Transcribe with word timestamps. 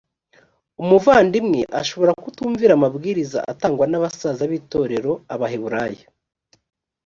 umuvandimwe 0.81 1.61
ashobora 1.81 2.11
kutumvira 2.23 2.71
amabwiriza 2.75 3.39
atangwa 3.51 3.85
n 3.87 3.93
abasaza 3.99 4.43
b 4.49 4.51
itorero 4.59 5.11
abaheburayo 5.33 6.05